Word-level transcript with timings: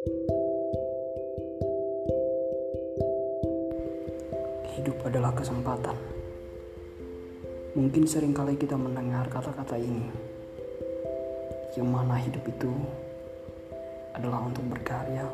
Hidup 0.00 0.16
adalah 5.04 5.28
kesempatan. 5.36 5.92
Mungkin 7.76 8.08
sering 8.08 8.32
kali 8.32 8.56
kita 8.56 8.80
mendengar 8.80 9.28
kata-kata 9.28 9.76
ini, 9.76 10.08
yang 11.76 11.92
mana 11.92 12.16
hidup 12.16 12.40
itu 12.48 12.72
adalah 14.16 14.48
untuk 14.48 14.64
berkarya, 14.72 15.28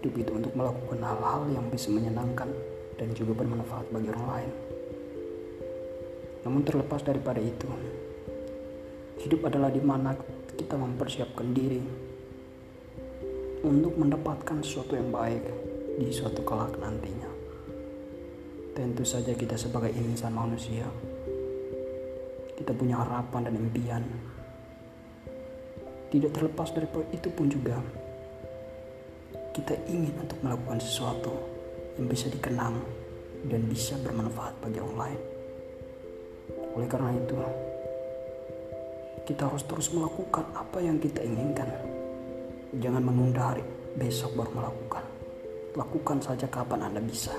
hidup 0.00 0.16
itu 0.16 0.32
untuk 0.32 0.56
melakukan 0.56 1.04
hal-hal 1.04 1.44
yang 1.52 1.68
bisa 1.68 1.92
menyenangkan 1.92 2.48
dan 2.96 3.12
juga 3.12 3.36
bermanfaat 3.36 3.84
bagi 3.92 4.16
orang 4.16 4.26
lain. 4.32 4.52
Namun 6.40 6.64
terlepas 6.64 7.04
daripada 7.04 7.44
itu, 7.44 7.68
hidup 9.20 9.44
adalah 9.44 9.68
di 9.68 9.84
mana 9.84 10.16
kita 10.56 10.80
mempersiapkan 10.80 11.52
diri 11.52 12.15
untuk 13.66 13.98
mendapatkan 13.98 14.62
sesuatu 14.62 14.94
yang 14.94 15.10
baik 15.10 15.42
di 15.98 16.14
suatu 16.14 16.46
kelak 16.46 16.78
nantinya. 16.78 17.26
Tentu 18.78 19.02
saja 19.02 19.34
kita 19.34 19.58
sebagai 19.58 19.90
insan 19.90 20.30
manusia, 20.30 20.86
kita 22.54 22.70
punya 22.70 23.02
harapan 23.02 23.50
dan 23.50 23.54
impian. 23.58 24.04
Tidak 26.06 26.30
terlepas 26.30 26.70
dari 26.70 26.86
itu 27.10 27.28
pun 27.34 27.50
juga, 27.50 27.82
kita 29.50 29.74
ingin 29.90 30.14
untuk 30.22 30.38
melakukan 30.46 30.78
sesuatu 30.78 31.34
yang 31.98 32.06
bisa 32.06 32.30
dikenang 32.30 32.78
dan 33.50 33.66
bisa 33.66 33.98
bermanfaat 33.98 34.54
bagi 34.62 34.78
orang 34.78 34.98
lain. 35.00 35.20
Oleh 36.78 36.88
karena 36.92 37.10
itu, 37.18 37.36
kita 39.26 39.50
harus 39.50 39.66
terus 39.66 39.90
melakukan 39.90 40.46
apa 40.54 40.78
yang 40.78 41.02
kita 41.02 41.24
inginkan. 41.24 41.95
Jangan 42.76 43.08
menunda 43.08 43.56
hari 43.56 43.64
besok 43.96 44.36
baru 44.36 44.52
melakukan. 44.52 45.04
Lakukan 45.72 46.20
saja 46.20 46.44
kapan 46.44 46.84
Anda 46.84 47.00
bisa. 47.00 47.32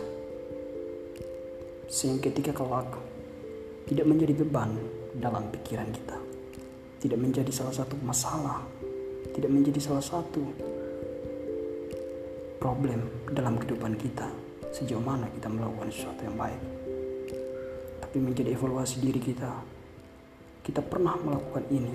Sehingga 1.85 2.33
ketika 2.33 2.57
kelak 2.57 2.89
tidak 3.85 4.09
menjadi 4.09 4.33
beban 4.33 4.73
dalam 5.13 5.45
pikiran 5.53 5.93
kita. 5.93 6.17
Tidak 6.97 7.19
menjadi 7.21 7.53
salah 7.53 7.69
satu 7.69 7.93
masalah. 8.01 8.65
Tidak 9.29 9.45
menjadi 9.45 9.77
salah 9.77 10.01
satu 10.01 10.41
problem 12.57 13.29
dalam 13.29 13.61
kehidupan 13.61 13.93
kita. 13.93 14.25
Sejauh 14.73 15.05
mana 15.05 15.29
kita 15.37 15.53
melakukan 15.53 15.93
sesuatu 15.93 16.25
yang 16.25 16.33
baik. 16.33 16.61
Tapi 18.01 18.17
menjadi 18.17 18.57
evaluasi 18.57 19.05
diri 19.05 19.21
kita. 19.21 19.53
Kita 20.65 20.81
pernah 20.81 21.13
melakukan 21.21 21.69
ini 21.69 21.93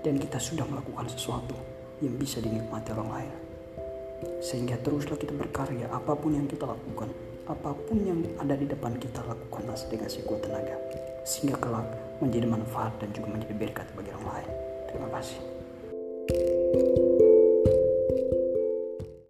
dan 0.00 0.16
kita 0.16 0.40
sudah 0.40 0.64
melakukan 0.64 1.04
sesuatu 1.12 1.77
yang 2.02 2.14
bisa 2.18 2.38
dinikmati 2.42 2.94
orang 2.94 3.10
lain. 3.10 3.34
Sehingga 4.42 4.78
teruslah 4.82 5.18
kita 5.18 5.34
berkarya 5.34 5.86
apa 5.90 6.14
pun 6.18 6.34
yang 6.34 6.46
kita 6.50 6.66
lakukan 6.66 7.10
apa 7.48 7.72
pun 7.72 7.96
yang 8.04 8.20
ada 8.36 8.52
di 8.52 8.68
depan 8.68 8.92
kita 9.00 9.24
lakukanlah 9.24 9.72
dengan 9.88 10.08
sekuat 10.12 10.44
tenaga 10.44 10.76
sehingga 11.24 11.56
kelak 11.56 11.88
menjadi 12.20 12.44
manfaat 12.44 12.92
dan 13.00 13.08
juga 13.16 13.32
menjadi 13.32 13.54
berkat 13.56 13.86
bagi 13.96 14.12
orang 14.12 14.26
lain. 14.36 14.50
Terima 14.92 15.08
kasih. 15.16 16.57